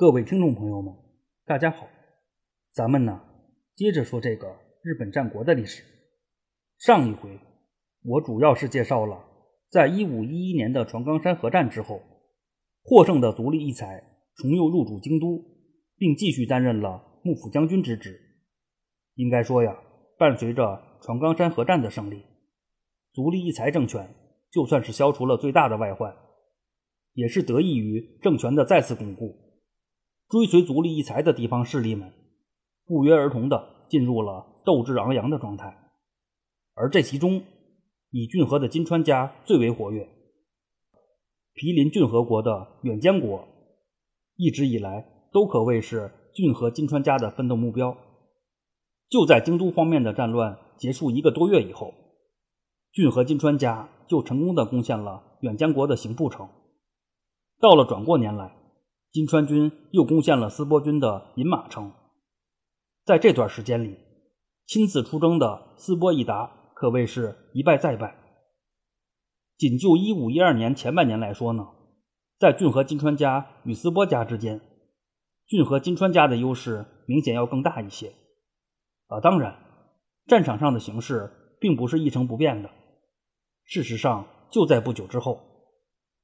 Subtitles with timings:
[0.00, 0.94] 各位听众朋友们，
[1.44, 1.86] 大家好，
[2.72, 3.20] 咱们呢
[3.74, 4.48] 接着说这个
[4.82, 5.82] 日本战国的历史。
[6.78, 7.38] 上一回
[8.04, 9.22] 我主要是介绍了，
[9.68, 12.00] 在一五一一年的船冈山合战之后，
[12.82, 14.02] 获胜的足利义才
[14.36, 15.44] 重又入主京都，
[15.98, 18.18] 并继续担任了幕府将军之职。
[19.16, 19.76] 应该说呀，
[20.16, 22.22] 伴随着船冈山合战的胜利，
[23.12, 24.08] 足利义才政权
[24.50, 26.16] 就算是消除了最大的外患，
[27.12, 29.49] 也是得益于政权的再次巩固。
[30.30, 32.12] 追随足利义才的地方势力们，
[32.86, 35.76] 不约而同地进入了斗志昂扬的状态。
[36.74, 37.42] 而这其中，
[38.10, 40.08] 以骏河的金川家最为活跃。
[41.52, 43.48] 毗邻骏河国的远江国，
[44.36, 47.96] 一直以来都可谓是骏河金川家的奋斗目标。
[49.08, 51.92] 就在京都方面的战乱结束一个多月以后，
[52.92, 56.48] 骏河金川家就成功的攻陷了远江国的刑部城。
[57.58, 58.56] 到了转过年来，
[59.12, 61.92] 金川军又攻陷了斯波军的饮马城。
[63.04, 63.98] 在这段时间里，
[64.66, 66.56] 亲自出征的斯波义达。
[66.72, 68.16] 可谓是一败再败。
[69.58, 71.68] 仅就一五一二年前半年来说呢，
[72.38, 74.62] 在骏河金川家与斯波家之间，
[75.46, 78.14] 骏河金川家的优势明显要更大一些。
[79.08, 79.58] 啊，当然，
[80.26, 82.70] 战场上的形势并不是一成不变的。
[83.64, 85.49] 事实上，就在不久之后，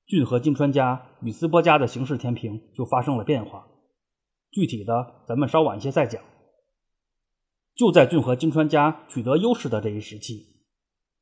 [0.07, 3.67] 骏河金川家与斯波家的形势天平就发生了变化。
[4.53, 6.23] 具体的，咱们稍晚一些再讲。
[7.75, 10.47] 就在骏河金川家取得优势的这一时期，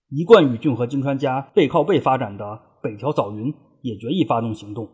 [0.09, 4.89] 一贯与骏河金川家背靠背发展的北条早云也决意发动行动。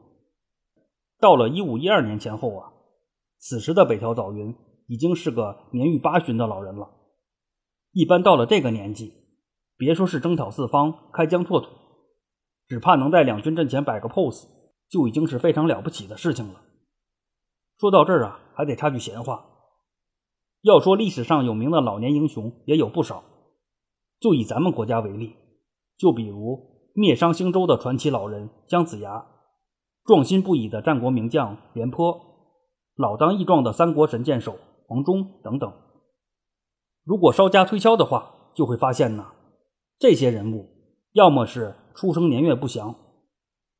[1.18, 2.72] 到了一五一二年前后啊，
[3.38, 4.54] 此时的北条早云
[4.86, 6.88] 已经是个年逾八旬的老人了。
[7.90, 9.12] 一般到了这个年纪，
[9.76, 11.68] 别说是征讨四方、开疆拓土，
[12.70, 14.46] 只怕能在两军阵前摆个 pose，
[14.88, 16.62] 就已经是非常了不起的事情了。
[17.80, 19.44] 说到这儿啊，还得插句闲话。
[20.62, 23.24] 要说历史上有名的老年英雄也有不少，
[24.20, 25.34] 就以咱们国家为例，
[25.98, 29.26] 就比如灭商兴周的传奇老人姜子牙，
[30.04, 32.20] 壮心不已的战国名将廉颇，
[32.94, 35.72] 老当益壮的三国神箭手黄忠等等。
[37.02, 39.26] 如果稍加推敲的话，就会发现呢，
[39.98, 40.68] 这些人物
[41.14, 42.94] 要么是出生年月不详，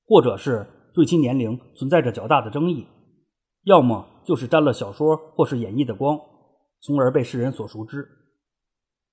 [0.06, 2.86] 或者是对其年龄存在着较大的争议，
[3.62, 6.20] 要么就是沾了小说或是演绎的光。
[6.82, 8.06] 从而被世人所熟知。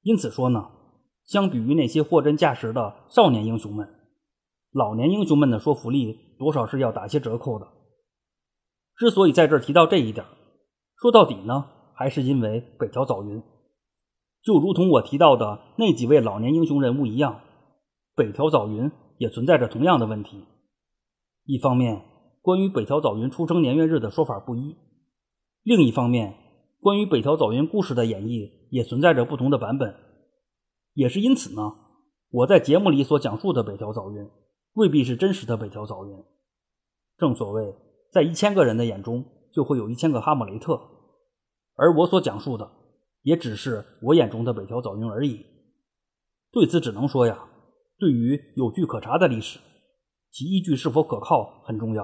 [0.02, 0.72] 因此说呢，
[1.26, 3.88] 相比于那些货真价实的少年英雄们，
[4.74, 7.66] 老年英雄们的说服力多少是要打些折扣的。
[8.98, 10.26] 之所以在这儿提到这一点，
[11.02, 13.42] 说到底呢，还是因为北条早云。
[14.44, 17.40] 就如同我提到的那几位老年英雄人物一样，
[18.18, 20.44] 北条早云也存在着同样的问题。
[21.46, 22.04] 一方面，
[22.42, 24.76] 关于北条早云出生年月日的说法不一；
[25.62, 26.34] 另一方面，
[26.80, 29.94] 关于北条早云故事的演绎也存在着不同的版本，
[30.96, 31.76] 也是因此呢，
[32.32, 34.28] 我在节目里所讲述的北条早云
[34.74, 36.18] 未必是真实的北条早云。
[37.20, 37.76] 正所谓，
[38.12, 39.24] 在一千个人的眼中
[39.54, 40.82] 就会有一千个哈姆雷特，
[41.76, 42.68] 而我所讲述的
[43.22, 45.46] 也只是我眼中的北条早云而已。
[46.52, 47.48] 对此，只能说呀，
[48.00, 49.60] 对于有据可查的历史，
[50.30, 52.04] 其依据是否可靠很重要；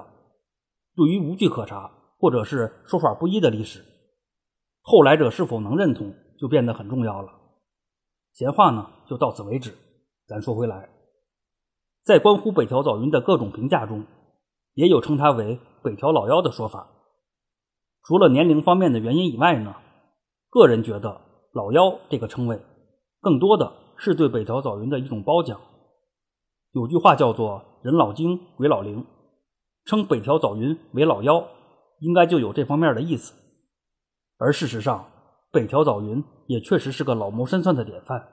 [0.96, 3.84] 对于无据可查或者是说法不一的历史，
[4.80, 7.32] 后来者是否能认同，就变得很重要了。
[8.32, 9.72] 闲话呢，就到此为止。
[10.26, 10.88] 咱说回来，
[12.02, 14.04] 在关乎北条早云的各种评价中，
[14.72, 16.88] 也有称他为“北条老妖”的说法。
[18.02, 19.76] 除了年龄方面的原因以外呢，
[20.50, 21.20] 个人觉得
[21.54, 22.60] “老妖”这个称谓，
[23.20, 25.60] 更多的是对北条早云的一种褒奖。
[26.74, 29.06] 有句话叫做“人老精，鬼老灵”，
[29.86, 31.46] 称北条早云为“老妖”，
[32.00, 33.32] 应该就有这方面的意思。
[34.38, 35.08] 而事实上，
[35.52, 38.26] 北条早云也确实是个老谋深算的典范。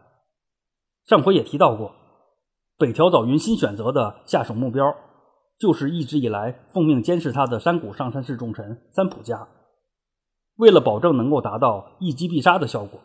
[1.06, 1.94] 上回也提到过，
[2.80, 4.92] 北条早云新选择的下手目标，
[5.60, 9.48] 就是一直以来奉命监视他的山谷上山氏重臣三浦家。
[10.56, 13.00] 为了保证能够达到一击必杀的效果，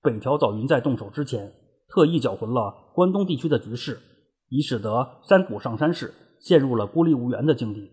[0.00, 1.52] 北条早云在动手之前，
[1.88, 4.00] 特意搅浑了关东地区的局势，
[4.48, 7.90] 以使得山谷上山氏陷入了孤立无援的境地。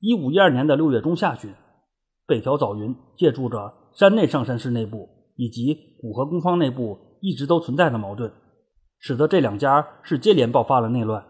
[0.00, 1.54] 一五一二年的六月中下旬。
[2.26, 5.06] 北条早云借助着山内上山氏内部
[5.36, 8.32] 以及古河宫方内部一直都存在的矛盾，
[8.98, 11.22] 使得这两家是接连爆发了内乱。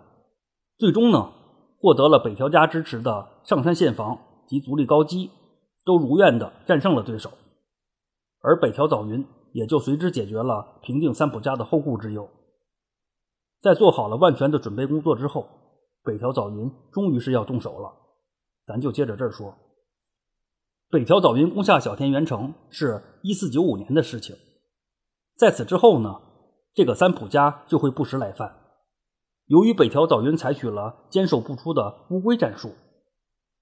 [0.78, 1.32] 最终呢，
[1.78, 4.16] 获得了北条家支持的上山宪房
[4.46, 5.32] 及足利高基
[5.84, 7.32] 都如愿的战胜了对手，
[8.40, 12.28] 而北条早云也就随之解决了平定三浦家的后顾之忧。
[13.64, 15.48] 在做好了万全的准备工作之后，
[16.02, 17.90] 北条早云终于是要动手了。
[18.66, 19.54] 咱就接着这儿说。
[20.90, 24.36] 北条早云攻下小田原城是一四九五年的事情，
[25.38, 26.20] 在此之后呢，
[26.74, 28.54] 这个三浦家就会不时来犯。
[29.46, 32.74] 由于北条早云采取了坚守不出的乌龟战术，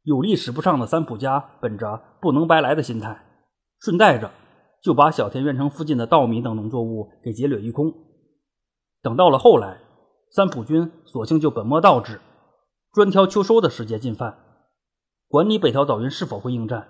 [0.03, 3.25] 有力使不上的三浦家本着不能白来的心态，
[3.79, 4.33] 顺带着
[4.83, 7.95] 就把小田原城附近的稻米等农作物给劫掠一空。
[9.01, 9.79] 等到了后来，
[10.35, 12.19] 三浦军索性就本末倒置，
[12.91, 14.39] 专挑秋收的时节进犯，
[15.29, 16.89] 管你北条早云是否会应战。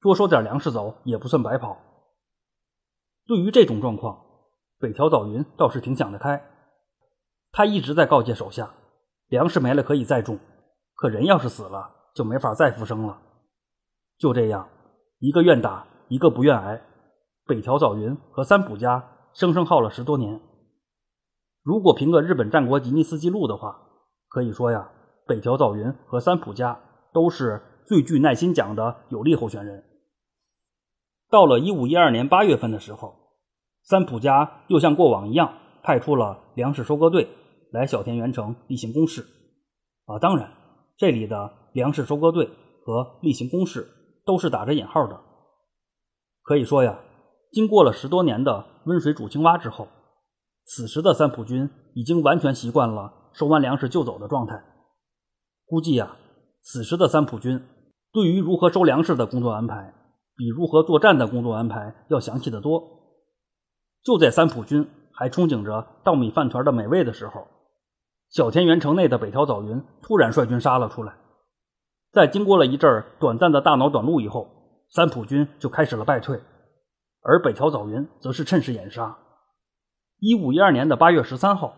[0.00, 1.76] 多收点粮食走也不算白跑。
[3.26, 4.16] 对于这种状况，
[4.78, 6.40] 北条早云倒是挺想得开。
[7.50, 8.72] 他一直在告诫手下，
[9.26, 10.38] 粮食没了可以再种，
[10.94, 13.20] 可人要是死了就没法再复生了。
[14.18, 14.68] 就这样，
[15.18, 16.80] 一个愿打，一个不愿挨，
[17.44, 19.04] 北条早云和三浦家
[19.34, 20.40] 生生耗了十多年。
[21.68, 23.78] 如果凭个日本战国吉尼斯纪录的话，
[24.30, 24.90] 可以说呀，
[25.26, 26.80] 北条早云和三浦家
[27.12, 29.84] 都是最具耐心讲的有力候选人。
[31.28, 33.14] 到了一五一二年八月份的时候，
[33.82, 37.28] 三浦家又像过往一样派出了粮食收割队
[37.70, 39.26] 来小田原城例行公事。
[40.06, 40.50] 啊，当然，
[40.96, 42.48] 这里的粮食收割队
[42.82, 43.86] 和例行公事
[44.24, 45.20] 都是打着引号的。
[46.44, 46.98] 可以说呀，
[47.52, 49.86] 经过了十多年的温水煮青蛙之后，
[50.68, 54.62] 此时的三浦军已经完全习惯了收完粮食就走的状态。
[55.66, 56.16] 估计呀，
[56.62, 57.66] 此时的三浦军
[58.12, 59.94] 对于如何收粮食的工作安排。
[60.36, 62.80] 比如何作战的工作安排要详细的多。
[64.04, 67.48] 就在三浦军还憧憬着稻米饭团的美味的时候，
[68.30, 71.16] 小田园城内的北条早云突然率军杀了出来。
[72.12, 74.48] 在经过了一阵短暂的大脑短路以后，
[74.90, 76.40] 三浦军就开始了败退，
[77.22, 79.18] 而北条早云则是趁势掩杀。
[80.20, 81.74] 一五一二年的八月十三号，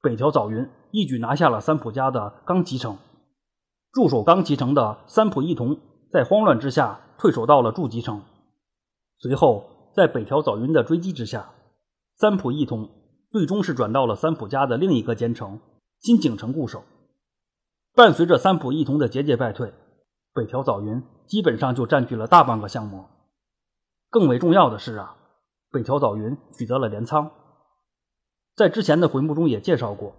[0.00, 2.96] 北条早云一举拿下了三浦家的冈崎城。
[3.92, 5.78] 驻守冈崎城的三浦义同
[6.10, 7.00] 在慌乱之下。
[7.18, 8.20] 退守到了筑吉城，
[9.18, 9.64] 随后
[9.94, 11.50] 在北条早云的追击之下，
[12.16, 12.90] 三浦义同
[13.30, 15.60] 最终是转到了三浦家的另一个坚城
[16.00, 16.82] 新井城固守。
[17.94, 19.72] 伴随着三浦义同的节节败退，
[20.34, 23.04] 北条早云基本上就占据了大半个项目。
[24.10, 25.14] 更为重要的是啊，
[25.70, 27.30] 北条早云取得了镰仓。
[28.54, 30.14] 在之前的回目中也介绍过，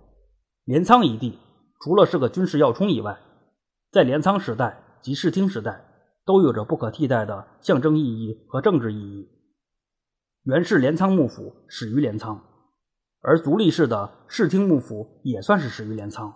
[0.65, 1.39] 镰仓一地
[1.81, 3.19] 除了是个军事要冲以外，
[3.91, 5.89] 在镰仓时代及室町时代。
[6.25, 9.27] 都有着不可替代的象征意义和政治意义。
[10.43, 12.41] 源氏镰仓幕府始于镰仓，
[13.19, 16.33] 而足利氏的室町幕府也算是始于镰仓。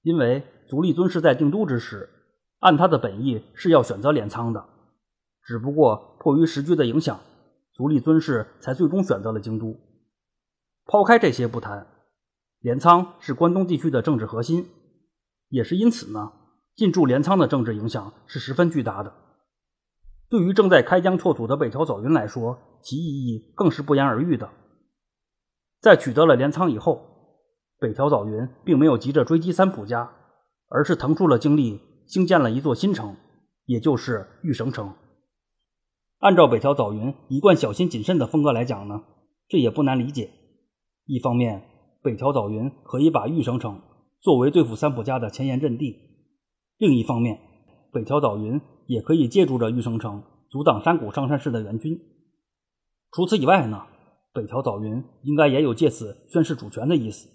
[0.00, 2.08] 因为足利尊氏在定都之时，
[2.60, 4.64] 按他的本意是要选择镰仓的，
[5.42, 7.20] 只不过迫于时局的影响，
[7.74, 9.76] 足利尊氏才最终选择了京都。
[10.90, 11.86] 抛开这些不谈，
[12.60, 14.70] 镰仓是关东地区的政治核心，
[15.50, 16.32] 也是因此呢。
[16.74, 19.12] 进驻镰仓的政治影响是十分巨大的，
[20.30, 24.48] 对于正在开疆拓土的北条早云来说，其意义更是不言而喻的。
[25.82, 27.04] 在取得了镰仓以后，
[27.78, 30.10] 北条早云并没有急着追击三浦家，
[30.68, 33.14] 而是腾出了精力兴建了一座新城，
[33.66, 34.94] 也就是玉绳城。
[36.20, 39.02] 按照北条早云一贯小心谨慎的风格来讲呢，
[39.48, 40.30] 这也不难理解。
[41.08, 41.62] 一方面，
[42.02, 43.80] 北条早云可以把玉绳城
[44.20, 45.96] 作为对付三浦家的前沿阵地。
[46.76, 47.40] 另一方面，
[47.90, 51.98] 北条早云也可以借助着玉绳城阻挡山谷上山氏的援军。
[53.10, 53.86] 除此以外呢，
[54.34, 57.26] 北条早云应该也有借此宣示主权的意思。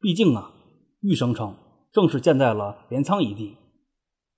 [0.00, 0.52] 毕竟啊，
[1.00, 1.54] 玉绳城
[1.92, 3.56] 正是建在了镰仓一地。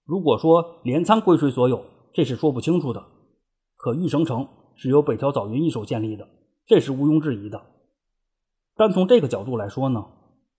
[0.05, 3.03] 如果说镰仓归谁所有，这是说不清楚的。
[3.77, 6.29] 可玉绳城是由北条早云一手建立的，
[6.67, 7.63] 这是毋庸置疑的。
[8.77, 10.05] 单从这个角度来说呢，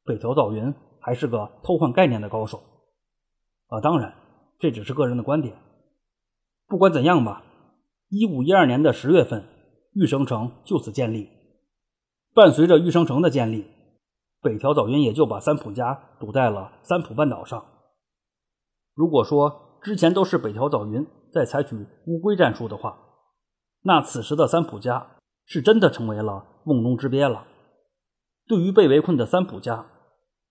[0.03, 2.63] 北条早云还是个偷换概念的高手。
[3.67, 4.15] 啊，当然，
[4.57, 5.55] 这只是个人的观点。
[6.67, 7.43] 不管怎样吧，
[8.09, 9.45] 一五一二年的十月份，
[9.93, 11.29] 玉绳城就此建立。
[12.33, 13.65] 伴随着玉绳城的建立，
[14.41, 17.63] 北条早云也就把三浦家堵在了三浦半岛上。
[18.95, 21.75] 如果说之前都是北条早云在采取
[22.07, 22.97] 乌龟战术的话，
[23.83, 25.05] 那此时的三浦家
[25.45, 27.45] 是真的成为了瓮中之鳖了。
[28.47, 29.85] 对于被围困的三浦家，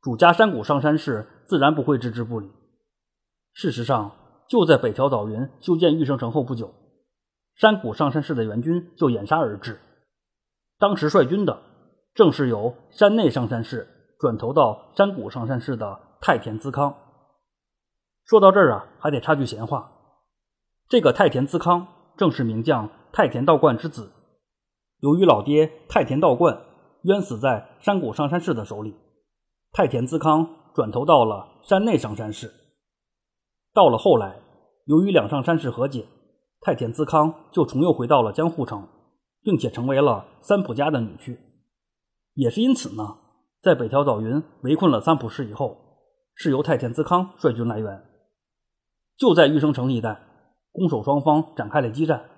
[0.03, 2.51] 主家山谷上山氏自然不会置之不理。
[3.55, 4.13] 事实上，
[4.49, 6.75] 就在北条早云修建玉绳城后不久，
[7.55, 9.81] 山谷上山氏的援军就掩杀而至。
[10.79, 11.59] 当时率军的
[12.15, 13.89] 正是由山内上山氏
[14.19, 16.95] 转投到山谷上山氏的太田资康。
[18.27, 19.91] 说到这儿啊，还得插句闲话：
[20.87, 21.87] 这个太田资康
[22.19, 24.13] 正是名将太田道观之子。
[25.01, 26.61] 由于老爹太田道观
[27.07, 28.97] 冤死在山谷上山氏的手里，
[29.71, 30.45] 太田资康
[30.75, 32.53] 转投到了山内上山氏。
[33.73, 34.41] 到了后来，
[34.87, 36.05] 由于两上山氏和解，
[36.61, 38.89] 太田资康就重又回到了江户城，
[39.41, 41.39] 并且成为了三浦家的女婿。
[42.35, 43.17] 也是因此呢，
[43.63, 45.77] 在北条早云围困了三浦氏以后，
[46.35, 48.05] 是由太田资康率军来援。
[49.17, 50.21] 就在玉生城一带，
[50.73, 52.29] 攻守双方展开了激战。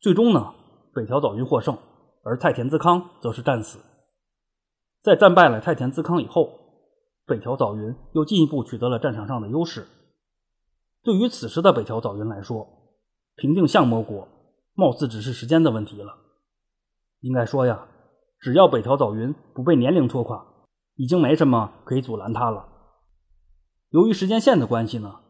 [0.00, 0.52] 最终呢，
[0.92, 1.78] 北条早云获胜，
[2.26, 3.78] 而太田资康则是战死。
[5.00, 6.50] 在战败了太田资康以后，
[7.24, 9.86] 北条早云又进一步取得了战场上的优势。
[11.04, 12.66] 对于此时的北条早云来说，
[13.36, 14.26] 平定相模国
[14.74, 16.12] 貌似只是时间的问题了。
[17.20, 17.86] 应该说呀，
[18.40, 20.44] 只要北条早云不被年龄拖垮，
[20.96, 22.66] 已经没什么可以阻拦他了。
[23.90, 25.20] 由于时间线的关系呢，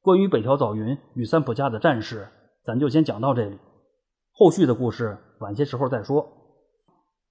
[0.00, 2.26] 关于北条早云与三浦家的战事，
[2.64, 3.58] 咱就先讲到这里。
[4.32, 6.26] 后续的故事晚些时候再说。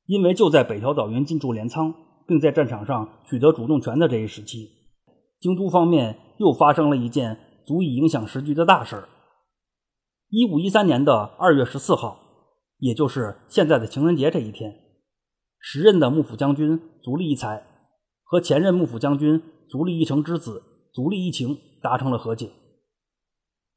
[0.07, 1.93] 因为就在北条早云进驻镰仓，
[2.27, 4.69] 并在战场上取得主动权的这一时期，
[5.39, 9.09] 京都方面又发生了一件足以影响时局的大事儿。
[10.29, 12.19] 一五一三年的二月十四号，
[12.77, 14.75] 也就是现在的情人节这一天，
[15.59, 17.65] 时任的幕府将军足利义才
[18.23, 20.61] 和前任幕府将军足利义成之子
[20.93, 22.51] 足利义晴达成了和解。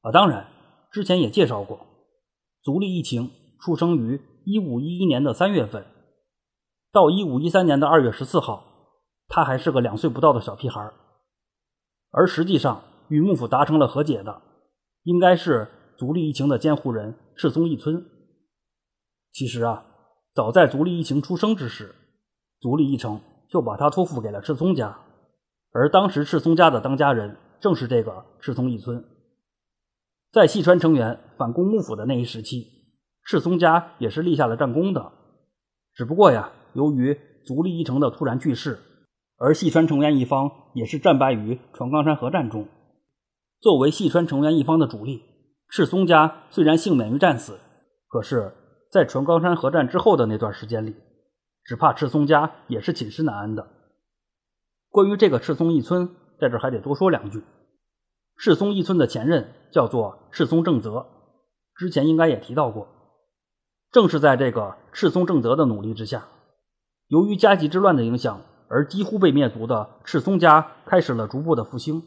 [0.02, 0.46] 啊，当然，
[0.92, 1.86] 之前也介绍过，
[2.62, 3.30] 足利义晴
[3.60, 5.86] 出生于一五一一年的三月份。
[6.98, 8.64] 到一五一三年的二月十四号，
[9.28, 10.92] 他还是个两岁不到的小屁孩
[12.10, 14.42] 而实际上与幕府达成了和解的，
[15.04, 18.04] 应该是足利义晴的监护人赤松义村。
[19.30, 19.84] 其实啊，
[20.34, 21.94] 早在足利义晴出生之时，
[22.58, 24.98] 足利义成就把他托付给了赤松家，
[25.70, 29.04] 而当时赤松家的当家人正是这个赤松义村。
[30.32, 32.66] 在细川成员反攻幕府的那一时期，
[33.24, 35.12] 赤松家也是立下了战功的，
[35.94, 36.50] 只不过呀。
[36.74, 38.78] 由于足利义城的突然去世，
[39.36, 42.66] 而细川成员一方也是战败于船冈山合战中。
[43.60, 45.22] 作为细川成员一方的主力，
[45.68, 47.58] 赤松家虽然幸免于战死，
[48.08, 48.52] 可是，
[48.90, 50.94] 在船冈山合战之后的那段时间里，
[51.64, 53.68] 只怕赤松家也是寝食难安的。
[54.90, 56.08] 关于这个赤松一村，
[56.40, 57.42] 在这还得多说两句。
[58.36, 61.06] 赤松一村的前任叫做赤松正则，
[61.74, 62.88] 之前应该也提到过。
[63.90, 66.28] 正是在这个赤松正则的努力之下。
[67.08, 72.02] 由于家吉之乱的影响而几乎被灭族的赤松家开始了逐步的复兴。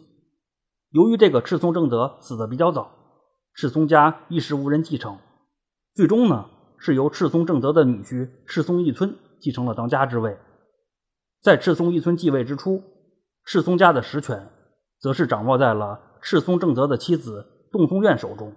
[0.91, 2.91] 由于这个赤松正德死的比较早，
[3.55, 5.17] 赤松家一时无人继承，
[5.96, 6.46] 最终呢
[6.77, 10.38] 是由赤松正德的女婿赤松义村继承了当家之位。
[11.41, 12.84] 在赤松义村继位之初，
[13.43, 14.50] 赤松家的实权
[15.00, 18.53] 则是掌握在了赤松正德的妻子洞松院手中。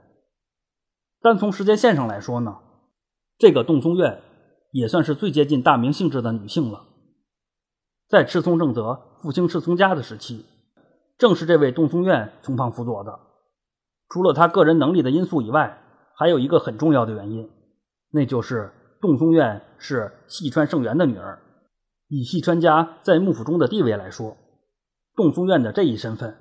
[1.23, 2.59] 单从时间线上来说呢，
[3.39, 4.21] 这个洞松院。
[4.75, 6.83] 也算是最接近大明性质的女性了。
[8.09, 10.45] 在赤松正则复兴赤松家的时期，
[11.17, 13.21] 正是这位洞松院从旁辅佐的。
[14.09, 15.79] 除了他个人能力的因素以外，
[16.17, 17.49] 还有一个很重要的原因，
[18.11, 21.41] 那就是洞松院是细川胜元的女儿。
[22.09, 24.37] 以细川家在幕府中的地位来说，
[25.15, 26.37] 洞松院的这一身份，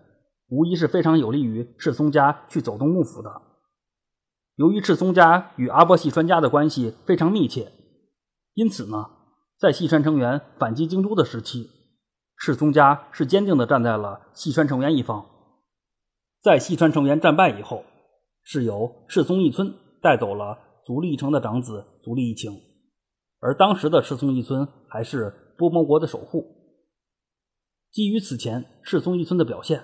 [0.50, 3.44] 无疑是非常有利于赤松家去走动幕府的。
[4.56, 7.72] 由于赤松家与阿波细川家的关系非常密切。
[8.54, 9.10] 因此呢，
[9.58, 11.70] 在细川成员反击京都的时期，
[12.38, 15.26] 赤松家是坚定地站在了细川成员一方。
[16.42, 17.84] 在细川成员战败以后，
[18.44, 22.52] 是由赤松义村带走了足利义成的长子足利义晴，
[23.40, 26.46] 而当时的赤松义村还是波摩国的守护。
[27.92, 29.84] 基于此前赤松义村的表现，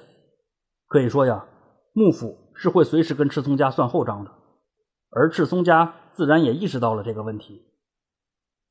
[0.88, 1.48] 可以说呀，
[1.94, 4.32] 幕府是会随时跟赤松家算后账的，
[5.10, 7.69] 而赤松家自然也意识到了这个问题。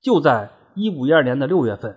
[0.00, 1.96] 就在一五一二年的六月份，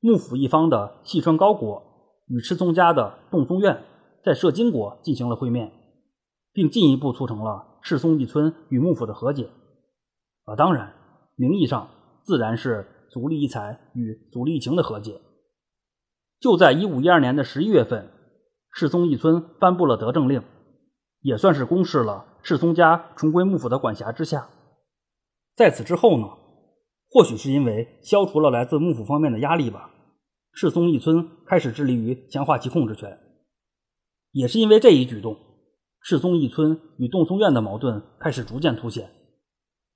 [0.00, 1.82] 幕府一方的细川高国
[2.28, 3.84] 与赤松家的洞松院
[4.22, 5.70] 在摄津国进行了会面，
[6.52, 9.50] 并进一步促成了赤松一村与幕府的和解。
[10.44, 10.94] 啊，当然，
[11.36, 11.90] 名义上
[12.22, 15.20] 自然是足利义才与足利义晴的和解。
[16.40, 18.10] 就在一五一二年的十一月份，
[18.72, 20.42] 赤松一村颁布了德政令，
[21.20, 24.48] 也算是公示了赤松家重归幕府的管辖之下。
[25.54, 26.28] 在此之后呢？
[27.14, 29.88] 或许是因为消除了来自幕府方面的压力吧，
[30.52, 33.16] 赤松义村开始致力于强化其控制权。
[34.32, 35.36] 也是因为这一举动，
[36.02, 39.08] 赤松义村与洞松院的矛盾开始逐渐凸显。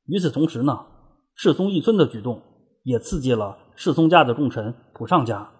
[0.06, 0.86] 与此同时呢，
[1.34, 2.40] 赤松义村的举动
[2.84, 5.50] 也刺激了赤松家的重臣浦上家。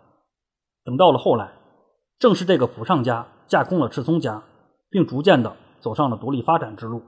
[0.85, 1.51] 等到了后来，
[2.21, 4.45] 正是这个浦上家架空了赤松家，
[4.91, 7.03] 并逐渐的走上了独立发展之路。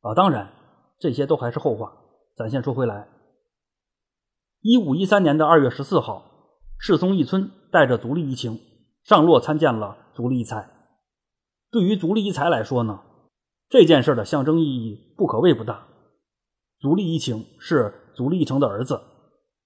[0.00, 0.50] 啊，当然，
[0.98, 1.92] 这些都还是后话。
[2.34, 3.06] 咱先说回来。
[4.62, 8.60] 一五一三年的二月十四号，赤松义村带着足利义晴
[9.04, 10.68] 上洛参见了足利义才。
[11.70, 13.00] 对于足利义才来说呢，
[13.70, 15.86] 这件事的象征意义不可谓不大。
[16.78, 19.00] 足利义晴是足利义城的儿子，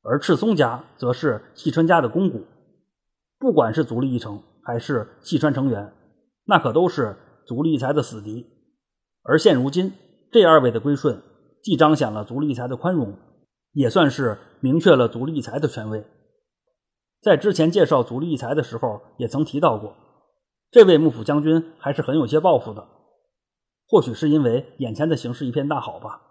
[0.04, 2.44] 而赤松家则是细川家的公股。
[3.40, 5.92] 不管是足利义城还是细川成员，
[6.44, 7.16] 那可都是
[7.48, 8.46] 足利义才的死敌。
[9.24, 9.92] 而现如今，
[10.30, 11.20] 这二位的归顺，
[11.64, 13.12] 既彰显了足利义才的宽容，
[13.74, 16.06] 也算是明确了足利义才的权威。
[17.20, 19.94] 在之前介绍足利义才的时候，也曾提到过。
[20.70, 22.86] 这位幕府将军还是很有些抱负的，
[23.86, 26.22] 或许是因为眼前的形势一片大好吧。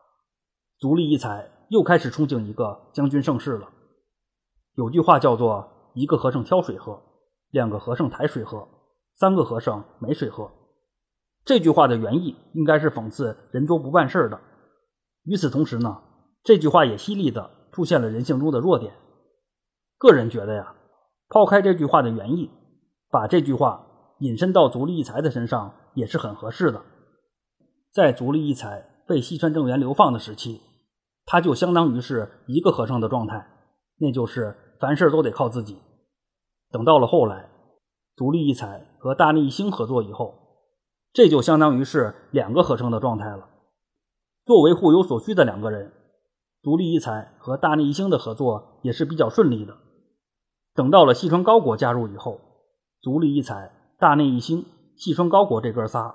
[0.80, 3.70] 足利义才又开始憧憬一个将军盛世了。
[4.76, 7.02] 有句话叫做“一个和尚挑水喝，
[7.52, 8.68] 两个和尚抬水喝，
[9.16, 10.52] 三个和尚没水喝”。
[11.46, 14.40] 这句话的原意应该是讽刺人多不办事的。
[15.24, 16.02] 与此同时呢，
[16.44, 18.94] 这句话也犀利的出现了人性中的弱点。
[19.98, 20.76] 个人觉得呀，
[21.30, 22.52] 抛开这句话的原意，
[23.10, 23.88] 把这句话。
[24.20, 26.82] 引申到足利义才的身上也是很合适的。
[27.92, 30.62] 在足利义才被西川政元流放的时期，
[31.26, 33.46] 他就相当于是一个和尚的状态，
[33.98, 35.78] 那就是凡事都得靠自己。
[36.72, 37.50] 等到了后来，
[38.16, 40.34] 足利义才和大内义兴合作以后，
[41.12, 43.50] 这就相当于是两个和尚的状态了。
[44.46, 45.92] 作为互有所需的两个人，
[46.64, 49.78] 足利义才和大内义兴的合作也是比较顺利的。
[50.74, 52.40] 等到了细川高国加入以后，
[53.02, 53.72] 足利义才。
[54.00, 54.66] 大内义兴、
[54.98, 56.14] 细川高国这哥仨，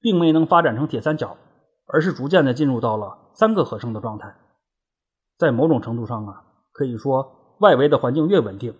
[0.00, 1.38] 并没能发展成铁三角，
[1.86, 4.36] 而是逐渐的进入到了三个合成的状态。
[5.38, 8.74] 在某种程度上啊，可以说外围的环境越稳定，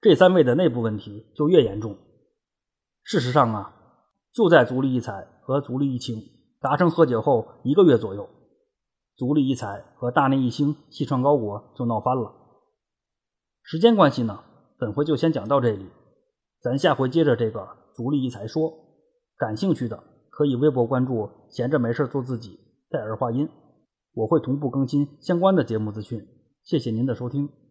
[0.00, 1.96] 这三位的内部问题就越严重。
[3.04, 3.74] 事实上啊，
[4.32, 6.16] 就在足利义才和足利义清
[6.60, 8.28] 达成和解后一个月左右，
[9.18, 12.32] 足利义才和大内义兴、细川高国就闹翻了。
[13.62, 14.44] 时间关系呢，
[14.78, 15.86] 本回就先讲到这里。
[16.60, 18.72] 咱下回接着这个足利义才说，
[19.36, 22.58] 感兴趣的可以微博关注“闲着没事做自己”，
[22.88, 23.48] 戴尔话音，
[24.14, 26.24] 我会同步更新相关的节目资讯。
[26.62, 27.67] 谢谢您的收听。